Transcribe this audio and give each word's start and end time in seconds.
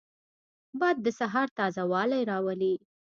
باد 0.79 0.97
د 1.05 1.07
سهار 1.19 1.47
تازه 1.57 1.83
والی 1.91 2.21
راولي 2.31 2.73